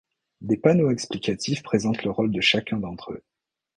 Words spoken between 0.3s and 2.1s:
Des panneaux explicatifs présentent le